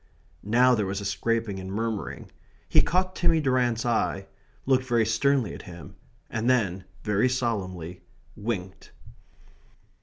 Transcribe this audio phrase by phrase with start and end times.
[0.41, 2.31] Now there was a scraping and murmuring.
[2.67, 4.25] He caught Timmy Durrant's eye;
[4.65, 5.95] looked very sternly at him;
[6.27, 8.01] and then, very solemnly,
[8.35, 8.93] winked.